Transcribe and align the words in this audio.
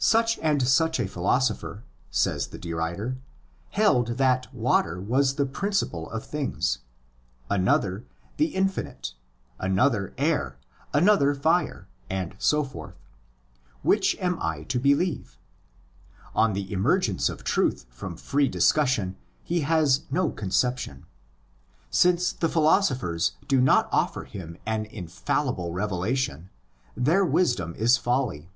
Such 0.00 0.36
and 0.40 0.66
such 0.66 0.98
& 1.00 1.06
philosopher 1.10 1.84
(says 2.10 2.48
the 2.48 2.58
derider) 2.58 3.18
held 3.68 4.16
that 4.18 4.52
water 4.52 5.00
was 5.00 5.36
the 5.36 5.46
principle 5.46 6.10
of 6.10 6.24
things; 6.26 6.80
another 7.48 8.04
"the 8.36 8.46
infinite,' 8.46 9.14
another 9.60 10.12
alr, 10.18 10.54
another 10.92 11.36
fire, 11.36 11.86
and 12.10 12.34
so 12.36 12.64
forth: 12.64 12.96
which 13.82 14.16
am 14.18 14.42
I 14.42 14.64
to 14.64 14.80
believe 14.80 15.38
ὃ 16.34 16.48
Of 16.48 16.54
the 16.54 16.72
emergence 16.72 17.28
of 17.28 17.44
truth 17.44 17.86
from 17.90 18.16
free 18.16 18.48
discussion 18.48 19.14
he 19.44 19.60
has 19.60 20.02
no 20.10 20.30
conception. 20.32 21.06
Since 21.90 22.32
the 22.32 22.48
philosophers 22.48 23.36
do 23.46 23.60
not 23.60 23.88
offer 23.92 24.24
him 24.24 24.58
an 24.66 24.86
infallible 24.86 25.72
revelation, 25.72 26.50
their 26.96 27.24
wisdom 27.24 27.76
is 27.76 27.96
folly. 27.98 28.50